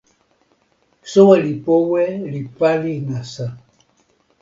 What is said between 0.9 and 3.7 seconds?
soweli powe li pali nasa.